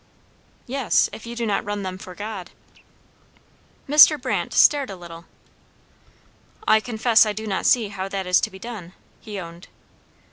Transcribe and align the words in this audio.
"Yes, 0.65 1.11
if 1.13 1.27
you 1.27 1.35
do 1.35 1.45
not 1.45 1.63
run 1.63 1.83
them 1.83 1.99
for 1.99 2.15
God." 2.15 2.49
Mr. 3.87 4.19
Brandt 4.19 4.51
stared 4.51 4.89
a 4.89 4.95
little. 4.95 5.25
"I 6.67 6.79
confess 6.79 7.23
I 7.23 7.33
do 7.33 7.45
not 7.45 7.67
see 7.67 7.89
how 7.89 8.09
that 8.09 8.25
is 8.25 8.41
to 8.41 8.49
be 8.49 8.57
done," 8.57 8.93
he 9.19 9.39
owned. 9.39 9.67